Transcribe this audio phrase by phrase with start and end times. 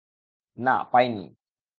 [0.57, 1.25] না, পাই নি।